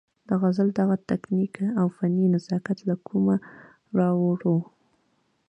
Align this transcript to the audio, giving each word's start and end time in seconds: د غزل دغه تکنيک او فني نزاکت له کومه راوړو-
د 0.27 0.29
غزل 0.41 0.67
دغه 0.79 0.95
تکنيک 1.11 1.55
او 1.79 1.87
فني 1.95 2.25
نزاکت 2.33 2.77
له 2.89 2.95
کومه 3.07 3.35
راوړو- 3.97 4.59